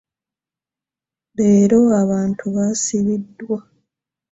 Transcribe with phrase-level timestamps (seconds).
[1.35, 3.57] Leero abatu baasibiddwa.